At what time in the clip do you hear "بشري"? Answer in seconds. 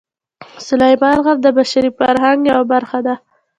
1.57-1.89